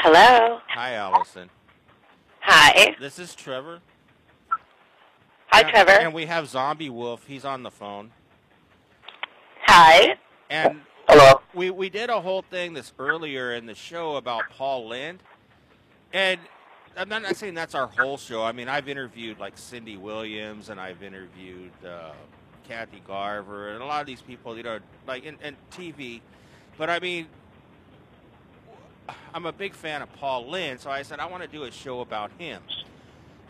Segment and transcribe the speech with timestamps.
[0.00, 0.60] Hello.
[0.68, 1.50] Hi, Alison.
[2.40, 2.94] Hi.
[3.00, 3.80] This is Trevor.
[5.48, 5.90] Hi, And- Trevor.
[5.90, 7.26] And we have Zombie Wolf.
[7.26, 8.12] He's on the phone.
[9.66, 10.16] Hi.
[10.50, 11.40] And Hello.
[11.52, 15.20] we we did a whole thing this earlier in the show about Paul Lynde,
[16.12, 16.40] and
[16.96, 18.42] I'm not, not saying that's our whole show.
[18.44, 22.12] I mean, I've interviewed like Cindy Williams, and I've interviewed uh,
[22.66, 26.20] Kathy Garver, and a lot of these people, you know, like in, in TV.
[26.78, 27.26] But I mean,
[29.34, 31.70] I'm a big fan of Paul Lynde, so I said I want to do a
[31.70, 32.62] show about him.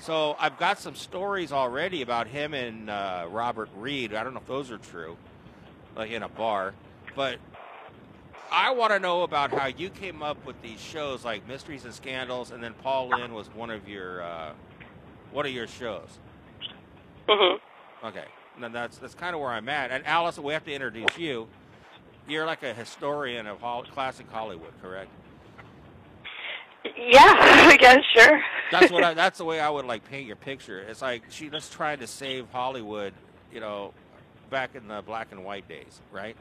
[0.00, 4.14] So I've got some stories already about him and uh, Robert Reed.
[4.14, 5.16] I don't know if those are true,
[5.96, 6.74] like in a bar,
[7.16, 7.38] but
[8.50, 11.92] I want to know about how you came up with these shows like Mysteries and
[11.92, 14.52] Scandals, and then Paul Lynde was one of your uh,
[15.32, 16.18] one of your shows.
[17.28, 17.58] Mhm.
[18.04, 18.24] Okay,
[18.60, 19.90] then that's that's kind of where I'm at.
[19.90, 21.48] And Alice, we have to introduce you.
[22.28, 25.10] You're like a historian of classic Hollywood, correct?
[26.98, 28.42] Yeah, I guess sure.
[28.72, 30.80] That's what I, that's the way I would like paint your picture.
[30.80, 33.12] It's like she just trying to save Hollywood,
[33.52, 33.92] you know,
[34.50, 36.36] back in the black and white days, right?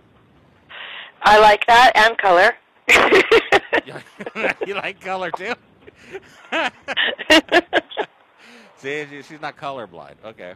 [1.22, 2.54] I like that and color.
[4.68, 5.54] you like color too?
[8.78, 10.16] See, she's not colorblind.
[10.24, 10.54] Okay.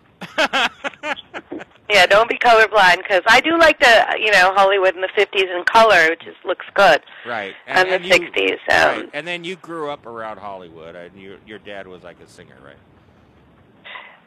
[1.91, 5.55] Yeah, don't be colorblind because I do like the you know Hollywood in the '50s
[5.55, 7.53] in color, which just looks good, right.
[7.67, 8.51] and, the '60s.
[8.51, 9.09] Um, right.
[9.13, 12.55] And then you grew up around Hollywood, and your your dad was like a singer,
[12.63, 12.77] right?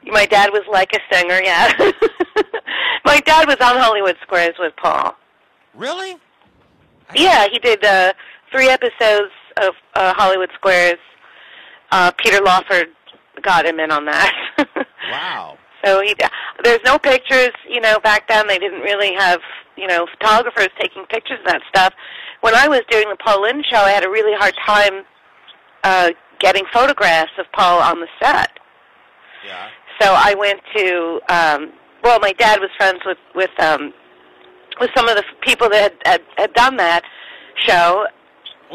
[0.07, 1.41] My dad was like a singer.
[1.43, 1.73] Yeah.
[3.05, 5.15] My dad was on Hollywood Squares with Paul.
[5.75, 6.17] Really?
[7.15, 8.13] Yeah, he did uh,
[8.51, 10.99] three episodes of uh, Hollywood Squares.
[11.91, 12.89] Uh, Peter Lawford
[13.43, 14.33] got him in on that.
[15.11, 15.59] Wow.
[15.85, 16.15] So he,
[16.63, 17.51] there's no pictures.
[17.69, 19.41] You know, back then they didn't really have
[19.77, 21.93] you know photographers taking pictures of that stuff.
[22.41, 25.05] When I was doing the Paul Lynde show, I had a really hard time
[25.83, 28.51] uh, getting photographs of Paul on the set.
[29.47, 29.69] Yeah.
[30.01, 31.21] So I went to.
[31.29, 33.93] Um, well, my dad was friends with with um,
[34.81, 37.03] with some of the people that had, had, had done that
[37.57, 38.07] show,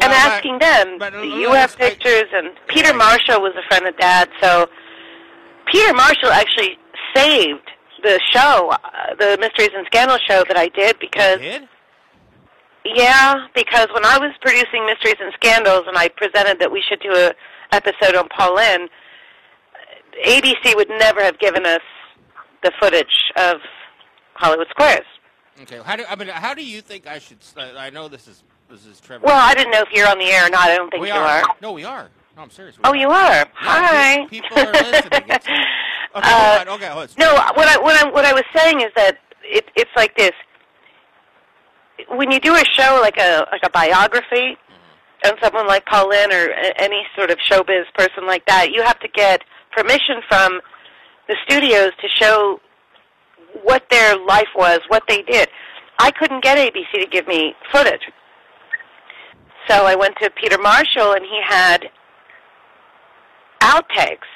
[0.00, 2.96] Well, but- asking them, but, "Do you have pictures?" And Peter Yeah.
[2.96, 4.68] Marshall was a friend of Dad, so
[5.66, 6.78] Peter Marshall actually
[7.14, 7.68] saved
[8.02, 11.68] the show, uh, the Mysteries and Scandals show that I did because Did?
[12.84, 17.00] yeah, because when I was producing Mysteries and Scandals and I presented that we should
[17.00, 17.32] do a
[17.72, 18.88] episode on Paul Lynde,
[20.26, 21.80] ABC would never have given us
[22.62, 23.56] the footage of
[24.34, 25.06] Hollywood Squares.
[25.62, 25.80] Okay.
[25.84, 26.28] How do I mean?
[26.28, 27.38] How do you think I should?
[27.56, 29.26] I know this is this is Trevor.
[29.26, 30.68] Well, I didn't know if you're on the air or not.
[30.70, 31.42] I don't think we you are.
[31.42, 31.44] are.
[31.60, 32.08] No, we are.
[32.36, 32.76] No, I'm serious.
[32.78, 33.46] we Oh, you are.
[33.54, 34.26] Hi.
[34.28, 35.22] people are listening.
[36.16, 36.64] Okay, Uh.
[36.74, 37.08] Okay, hold on.
[37.18, 40.32] No, what I what I what I was saying is that it, it's like this.
[42.08, 44.56] When you do a show like a like a biography
[45.24, 48.98] on someone like Paul Lynde or any sort of showbiz person like that, you have
[49.00, 50.60] to get permission from
[51.28, 52.60] the studios to show
[53.62, 55.48] what their life was, what they did.
[55.98, 58.00] I couldn't get ABC to give me footage.
[59.68, 61.84] So I went to Peter Marshall and he had
[63.62, 64.26] outtakes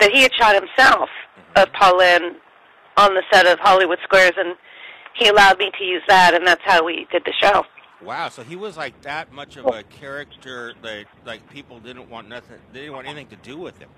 [0.00, 1.08] that he had shot himself
[1.56, 2.36] of Paul Lynde
[2.96, 4.56] on the set of Hollywood Squares, and
[5.14, 7.64] he allowed me to use that, and that's how we did the show.
[8.02, 12.28] Wow, so he was like that much of a character that like people didn't want
[12.28, 12.56] nothing.
[12.72, 13.90] They didn't want anything to do with him.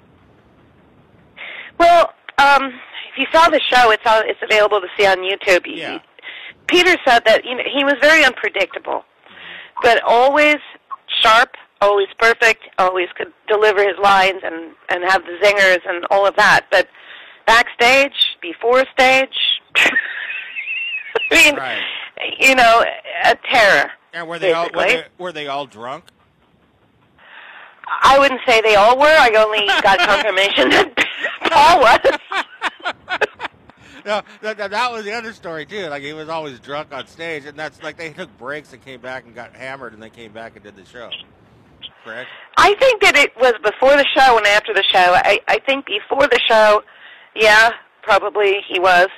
[1.78, 2.64] Well, um,
[3.12, 5.66] if you saw the show, it's on, it's available to see on YouTube.
[5.66, 6.00] Yeah.
[6.66, 9.04] Peter said that you know he was very unpredictable,
[9.82, 10.56] but always
[11.20, 11.50] sharp,
[11.82, 16.34] always perfect, always could deliver his lines and and have the zingers and all of
[16.36, 16.66] that.
[16.70, 16.88] But
[17.46, 19.36] backstage, before stage,
[19.76, 19.90] I
[21.30, 21.82] mean, Right.
[22.38, 22.84] you know,
[23.24, 23.90] a terror.
[24.14, 26.04] And were they all were they, were they all drunk?
[28.02, 29.04] I wouldn't say they all were.
[29.06, 30.96] I only got confirmation that
[31.50, 32.48] Paul was.
[34.04, 35.86] No, that, that, that was the other story too.
[35.86, 39.00] Like he was always drunk on stage, and that's like they took breaks and came
[39.00, 41.08] back and got hammered, and they came back and did the show.
[42.04, 42.28] Correct.
[42.56, 44.98] I think that it was before the show and after the show.
[45.14, 46.82] I, I think before the show,
[47.34, 47.70] yeah,
[48.02, 49.08] probably he was.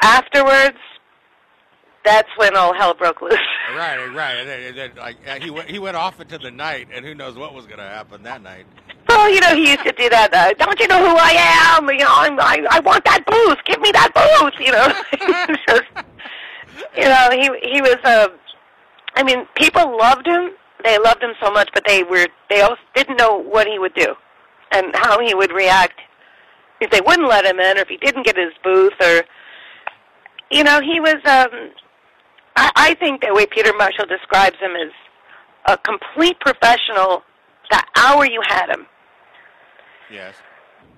[0.00, 0.78] Afterwards,
[2.04, 3.34] that's when all hell broke loose.
[3.74, 4.34] Right, right.
[4.34, 7.04] And then, and then like uh, he went, he went off into the night, and
[7.04, 8.66] who knows what was going to happen that night.
[9.08, 10.32] Well, you know, he used to do that.
[10.32, 11.32] Uh, Don't you know who I
[11.76, 11.88] am?
[11.88, 13.58] You know, I'm, I I want that booth.
[13.64, 14.54] Give me that booth.
[14.60, 16.06] You know, Just,
[16.96, 17.96] you know, he he was.
[18.04, 18.28] Uh,
[19.16, 20.50] I mean, people loved him.
[20.84, 23.94] They loved him so much, but they were they also didn't know what he would
[23.94, 24.14] do
[24.70, 25.98] and how he would react
[26.80, 29.22] if they wouldn't let him in, or if he didn't get his booth, or
[30.50, 31.16] you know, he was.
[31.26, 31.70] um
[32.56, 34.92] I, I think the way Peter Marshall describes him is
[35.66, 37.22] a complete professional
[37.70, 38.86] the hour you had him.
[40.12, 40.34] Yes.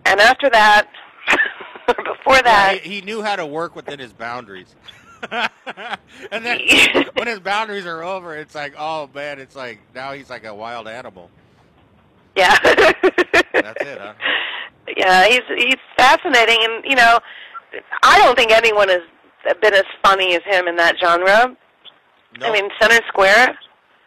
[0.05, 0.89] And after that,
[1.89, 4.75] or before that, Yeah, he, he knew how to work within his boundaries.
[6.31, 6.61] and then
[7.15, 10.55] when his boundaries are over, it's like, oh man, it's like now he's like a
[10.55, 11.31] wild animal.
[12.37, 12.57] yeah.
[13.53, 14.15] That's it, huh?
[14.97, 17.19] Yeah, he's he's fascinating, and you know,
[18.05, 19.03] I don't think anyone has
[19.61, 21.57] been as funny as him in that genre.
[22.39, 23.59] No, I mean, Center Square.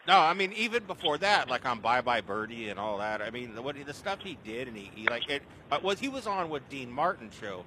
[0.07, 3.21] no, I mean even before that, like on Bye Bye Birdie and all that.
[3.21, 5.99] I mean, the, what the stuff he did, and he, he like it uh, was
[5.99, 7.65] he was on with Dean Martin show,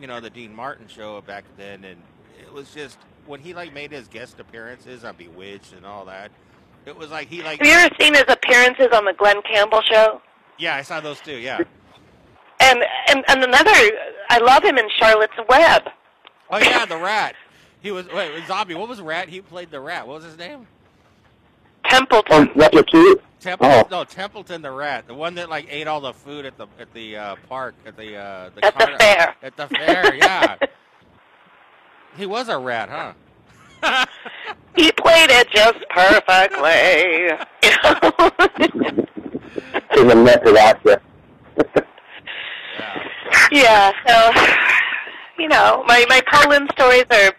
[0.00, 2.02] you know, the Dean Martin show back then, and
[2.40, 6.30] it was just when he like made his guest appearances on Bewitched and all that.
[6.86, 9.82] It was like he like Have you ever seen his appearances on the Glen Campbell
[9.82, 10.20] show?
[10.58, 11.36] yeah, I saw those too.
[11.36, 11.58] Yeah.
[12.60, 13.70] And and and another,
[14.30, 15.82] I love him in Charlotte's Web.
[16.50, 17.34] Oh yeah, the rat.
[17.80, 18.74] He was wait, zombie.
[18.74, 19.28] What was rat?
[19.28, 20.06] He played the rat.
[20.06, 20.66] What was his name?
[21.88, 22.50] Templeton.
[22.56, 22.72] that.
[23.40, 23.84] Templeton.
[23.86, 23.88] Oh.
[23.90, 26.92] No, Templeton the rat, the one that like ate all the food at the at
[26.92, 29.34] the uh, park at the uh, the At the fair.
[29.42, 30.56] At the fair, yeah.
[32.16, 32.88] he was a rat,
[33.82, 34.06] huh?
[34.78, 37.34] He played it just perfectly.
[37.64, 39.06] You know?
[39.92, 41.02] He's a method actor.
[43.50, 43.50] yeah.
[43.50, 43.92] yeah.
[44.06, 44.32] So,
[45.38, 47.32] you know, my my Paul Lynde stories are.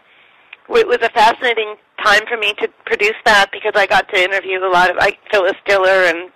[0.71, 4.59] It was a fascinating time for me to produce that because I got to interview
[4.59, 6.29] a lot of like Phyllis Diller and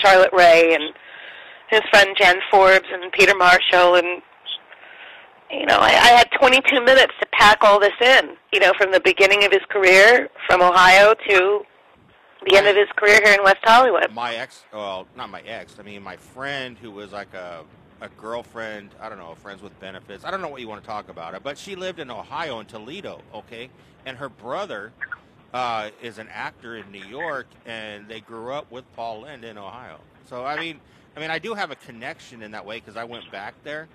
[0.00, 0.94] Charlotte Rae and
[1.68, 4.22] his friend Jen Forbes and Peter Marshall and
[5.50, 8.36] you know I, I had 22 minutes to pack all this in.
[8.52, 11.62] You know, from the beginning of his career from Ohio to
[12.46, 14.12] the end of his career here in West Hollywood.
[14.12, 15.76] My ex, well, not my ex.
[15.78, 17.64] I mean, my friend who was like a
[18.00, 18.90] a girlfriend.
[19.00, 20.24] I don't know, friends with benefits.
[20.24, 22.60] I don't know what you want to talk about it, but she lived in Ohio
[22.60, 23.20] in Toledo.
[23.34, 23.70] Okay,
[24.06, 24.92] and her brother
[25.52, 29.58] uh, is an actor in New York, and they grew up with Paul Lynde in
[29.58, 29.98] Ohio.
[30.28, 30.80] So I mean,
[31.16, 33.88] I mean, I do have a connection in that way because I went back there,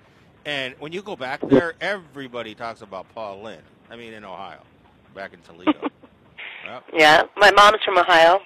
[0.44, 3.62] and when you go back there, everybody talks about Paul Lynde.
[3.90, 4.60] I mean, in Ohio,
[5.14, 5.88] back in Toledo.
[6.66, 6.84] Yep.
[6.94, 8.40] Yeah, my mom's from Ohio.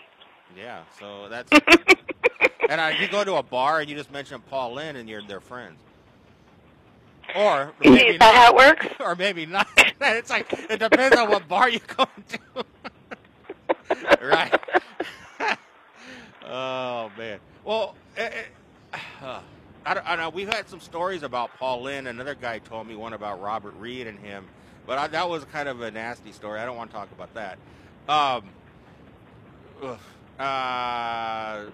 [0.56, 1.52] Yeah, so that's
[2.68, 5.22] and uh, you go to a bar and you just mention Paul Lynde and you're
[5.22, 5.78] their friends,
[7.36, 8.86] or maybe Is that how it works?
[8.98, 9.68] or maybe not.
[10.00, 12.64] It's like it depends on what bar you go to,
[14.20, 14.60] right?
[16.44, 17.38] oh man.
[17.64, 18.30] Well, eh,
[18.92, 19.40] eh, uh,
[19.86, 20.28] I, I know.
[20.30, 22.08] We've had some stories about Paul Lynde.
[22.08, 24.46] Another guy told me one about Robert Reed and him,
[24.86, 26.60] but I, that was kind of a nasty story.
[26.60, 27.58] I don't want to talk about that.
[28.08, 28.44] Um,
[29.82, 29.98] ugh.
[30.38, 30.42] Uh,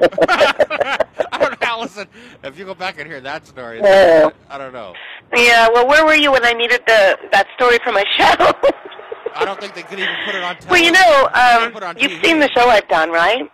[0.00, 2.08] I don't know, Alison.
[2.42, 4.30] If you go back and hear that story, Yeah.
[4.50, 4.94] I don't know.
[5.36, 8.52] Yeah, well, where were you when I needed the that story for my show?
[9.36, 10.68] I don't think they could even put it on television.
[10.70, 11.28] well, you know,
[11.66, 12.24] um, put it on you've TV.
[12.24, 13.48] seen the show I've done, right?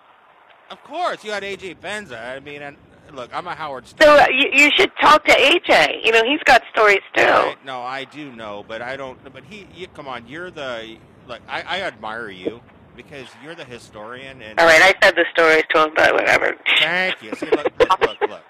[0.70, 2.18] Of course, you had AJ Benza.
[2.34, 2.76] I mean, and
[3.14, 4.20] look, I'm a Howard So Stern.
[4.20, 6.04] uh, you, you should talk to AJ.
[6.04, 7.22] You know, he's got stories too.
[7.22, 9.18] I- no, I do know, but I don't.
[9.32, 10.96] But he, you, come on, you're the
[11.26, 11.42] like.
[11.48, 12.60] I, I admire you
[12.96, 16.54] because you're the historian, and All right, I said the stories to him, but whatever.
[16.80, 17.34] Thank you.
[17.34, 18.42] See, look, look, look, look,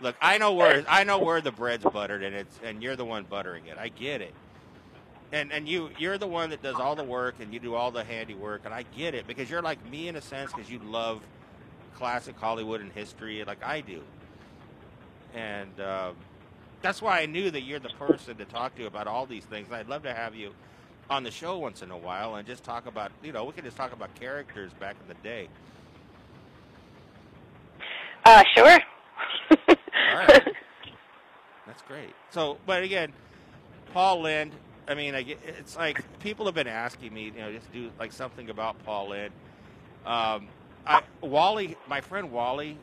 [0.00, 0.16] look.
[0.22, 3.24] I know where I know where the bread's buttered, and it's and you're the one
[3.24, 3.76] buttering it.
[3.78, 4.34] I get it.
[5.32, 7.90] And and you you're the one that does all the work, and you do all
[7.92, 10.80] the handiwork, and I get it because you're like me in a sense because you
[10.80, 11.20] love
[11.94, 14.02] classic Hollywood and history like I do.
[15.34, 16.16] And um,
[16.82, 19.68] that's why I knew that you're the person to talk to about all these things.
[19.68, 20.52] And I'd love to have you
[21.08, 23.64] on the show once in a while and just talk about you know we could
[23.64, 25.48] just talk about characters back in the day.
[28.24, 28.78] Uh, sure.
[29.68, 30.48] All right.
[31.66, 32.10] That's great.
[32.30, 33.12] So, but again,
[33.92, 34.52] Paul Lynde.
[34.88, 37.90] I mean, I get, it's like people have been asking me, you know, just do
[37.98, 39.32] like something about Paul Lynde.
[40.04, 40.48] Um,
[40.86, 42.76] I, Wally, my friend Wally,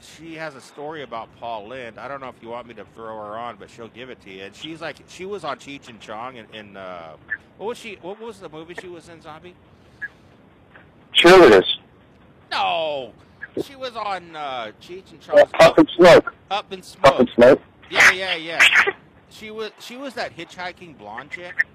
[0.00, 1.98] she has a story about Paul Lynde.
[1.98, 4.20] I don't know if you want me to throw her on, but she'll give it
[4.22, 4.44] to you.
[4.44, 7.16] And she's like, she was on Cheech and Chong, and, in uh,
[7.58, 7.98] what was she?
[8.02, 9.20] What was the movie she was in?
[9.20, 9.54] Zombie?
[11.14, 11.66] Cheerleaders.
[12.50, 13.12] No,
[13.62, 16.34] she was on uh, Cheech and Chong's up in Smoke.
[16.50, 17.18] Up in Smoke.
[17.20, 17.62] and Smoke.
[17.90, 18.60] Yeah, yeah, yeah.
[19.30, 21.66] She was she was that hitchhiking blonde chick.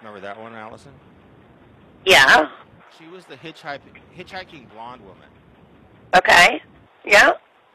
[0.00, 0.92] Remember that one, Alison?
[2.06, 2.48] Yeah.
[2.98, 3.80] She was the hitchhiking
[4.16, 5.28] hitchhiking blonde woman.
[6.16, 6.62] Okay.
[7.04, 7.32] Yeah.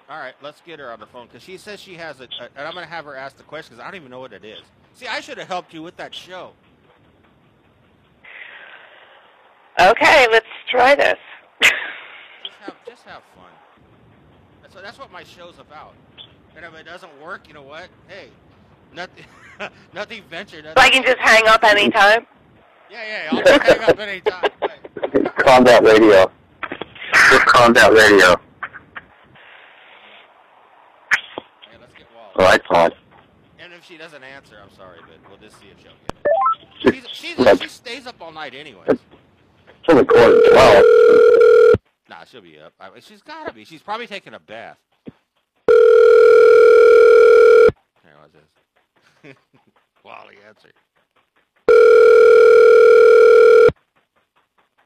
[0.10, 2.50] All right, let's get her on the phone because she says she has a, a-
[2.58, 4.34] and I'm going to have her ask the question because I don't even know what
[4.34, 4.60] it is.
[4.94, 6.52] See, I should have helped you with that show.
[9.80, 11.18] Okay, let's try this.
[11.62, 13.50] Just have just have fun.
[14.70, 15.94] So that's what my show's about.
[16.56, 17.88] And if it doesn't work, you know what?
[18.08, 18.30] Hey,
[18.94, 19.26] nothing
[19.94, 20.66] nothing ventured.
[20.66, 22.26] so I can just hang up anytime.
[22.92, 24.50] Yeah, yeah, I'll hang up anytime.
[24.62, 25.36] Right.
[25.38, 26.30] Combat Radio.
[27.14, 28.36] Just Combat Radio.
[31.70, 32.34] Hey, let's get Wally.
[32.36, 32.92] Or iPod.
[33.60, 36.12] And if she doesn't answer, I'm sorry, but we'll just see if she'll get
[36.94, 37.06] it.
[37.14, 38.90] She's, she's, she stays up all night anyways.
[38.90, 39.00] It's
[39.88, 40.84] only quarter to twelve.
[42.10, 42.74] Nah, she'll be up.
[42.78, 43.64] I, she's got to be.
[43.64, 44.78] She's probably taking a bath.
[45.70, 45.78] Here,
[48.20, 48.50] what's this?
[50.04, 50.72] Wally, answer.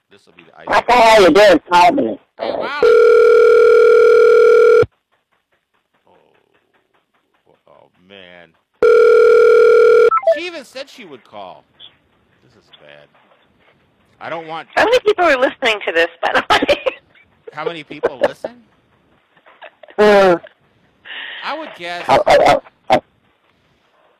[0.09, 0.67] This will be the ice.
[0.67, 2.19] What the hell you doing, call me?
[2.37, 2.89] Hey, Wally!
[6.07, 6.15] Oh,
[7.67, 8.53] oh, man.
[10.35, 11.63] She even said she would call.
[12.43, 13.07] This is bad.
[14.19, 14.69] I don't want.
[14.75, 16.97] How many people are listening to this, by the way?
[17.51, 18.63] How many people listen?
[19.97, 20.37] Uh,
[21.43, 22.05] I would guess.
[22.07, 22.59] I, I,
[22.89, 23.01] I,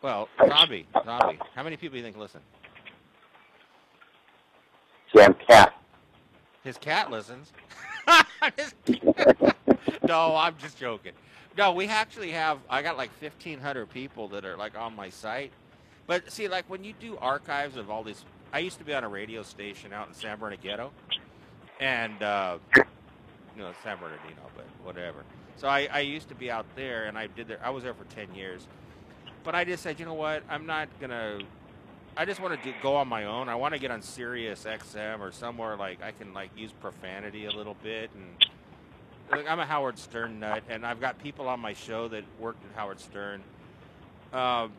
[0.01, 1.39] Well, zombie, zombie.
[1.55, 2.41] How many people do you think listen?
[5.15, 5.73] Jam cat.
[6.63, 7.51] His cat listens.
[10.07, 11.13] No, I'm just joking.
[11.57, 12.59] No, we actually have.
[12.69, 15.51] I got like 1,500 people that are like on my site.
[16.05, 19.03] But see, like when you do archives of all these, I used to be on
[19.03, 20.91] a radio station out in San Bernardino,
[21.79, 22.83] and uh, you
[23.57, 25.23] know San Bernardino, but whatever.
[25.57, 27.59] So I, I used to be out there, and I did there.
[27.63, 28.67] I was there for 10 years.
[29.43, 30.43] But I just said, you know what?
[30.49, 31.39] I'm not gonna.
[32.17, 33.49] I just want to do, go on my own.
[33.49, 37.45] I want to get on Sirius XM or somewhere like I can like use profanity
[37.45, 38.25] a little bit and.
[39.31, 42.63] Like, I'm a Howard Stern nut, and I've got people on my show that worked
[42.63, 43.41] at Howard Stern.
[44.31, 44.71] Um,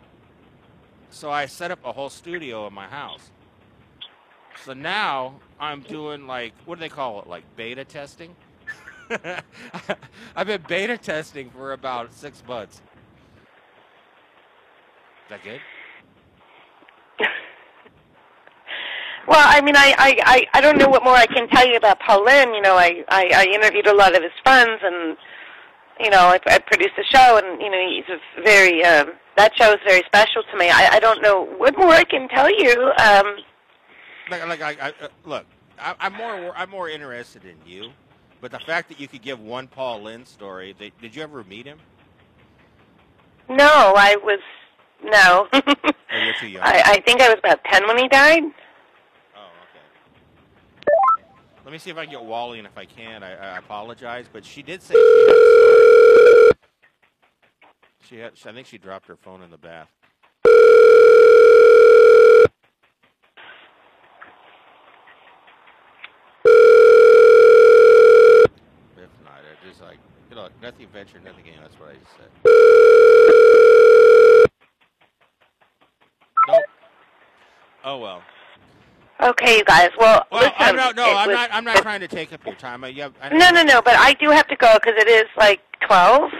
[1.11, 3.31] so I set up a whole studio in my house.
[4.65, 7.27] So now I'm doing like what do they call it?
[7.27, 8.37] Like beta testing.
[10.37, 12.77] I've been beta testing for about six months.
[12.77, 12.83] Is
[15.31, 15.61] that good?
[19.37, 21.77] Well, I mean, I, I, I, I don't know what more I can tell you
[21.77, 22.55] about Paul Lynde.
[22.55, 25.15] You know, I, I, I interviewed a lot of his friends, and
[26.01, 29.55] you know, I, I produced a show, and you know, he's a very um, that
[29.55, 30.71] show is very special to me.
[30.71, 32.91] I, I don't know what more I can tell you.
[32.99, 33.27] Um,
[34.31, 35.45] Like, like I, I uh, look,
[35.79, 37.91] I, I'm more, I'm more interested in you.
[38.41, 41.45] But the fact that you could give one Paul Lynde story, they, did you ever
[41.45, 41.79] meet him?
[43.51, 44.41] no, I was
[45.05, 45.47] no.
[46.11, 46.63] Or you're too young?
[46.65, 48.45] I, I think I was about ten when he died.
[49.39, 49.85] Oh, okay.
[51.67, 54.27] Let me see if I can get Wally, and if I can, I, I apologize.
[54.33, 56.53] But she did say she had a story.
[58.09, 59.89] She had, I think she dropped her phone in the bath.
[68.97, 69.99] If not, it like
[70.31, 71.55] you know, nothing venture, nothing gain.
[71.61, 72.31] That's what I just said.
[76.47, 76.63] Nope.
[77.83, 78.23] Oh well.
[79.21, 79.91] Okay, you guys.
[79.99, 80.55] Well, Well, listen.
[80.59, 81.51] I'm not, no, I'm was- not.
[81.53, 82.85] I'm not trying to take up your time.
[82.85, 83.81] I, you have, I No, no, no.
[83.81, 86.31] But I do have to go because it is like twelve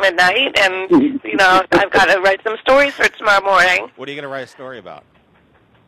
[0.00, 0.90] midnight, and
[1.24, 3.90] you know I've got to write some stories for tomorrow morning.
[3.96, 5.04] What are you going to write a story about?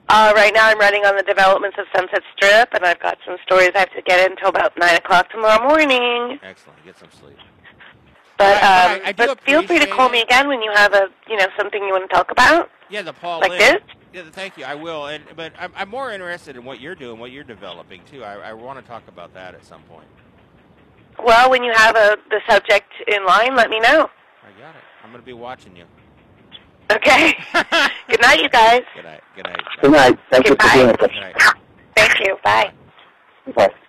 [0.08, 3.36] Uh, right now, I'm writing on the developments of Sunset Strip, and I've got some
[3.44, 6.38] stories I have to get in until about nine o'clock tomorrow morning.
[6.42, 6.84] Excellent.
[6.84, 7.36] Get some sleep.
[8.38, 10.92] But I- um, I do but feel free to call me again when you have
[10.92, 13.58] a you know something you want to talk about, Yeah, the Paul like Lynn.
[13.58, 13.82] this.
[14.16, 14.64] Yeah, thank you.
[14.64, 15.08] I will.
[15.08, 18.24] And but I'm, I'm more interested in what you're doing, what you're developing too.
[18.24, 20.06] I, I want to talk about that at some point.
[21.22, 24.08] Well, when you have a the subject in line, let me know.
[24.08, 24.82] I got it.
[25.04, 25.84] I'm going to be watching you.
[26.90, 27.34] Okay.
[28.08, 28.82] Good night, you guys.
[28.94, 29.20] Good night.
[29.34, 29.60] Good night.
[29.82, 30.18] Good night.
[30.30, 30.98] Thank you for doing it.
[30.98, 31.36] Good night.
[31.94, 32.38] Thank you.
[32.42, 32.72] Bye.
[33.54, 33.70] Bye.